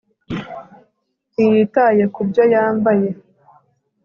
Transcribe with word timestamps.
ntiyitaye 1.33 2.03
ku 2.13 2.21
byo 2.27 2.43
yambaye 2.53 3.09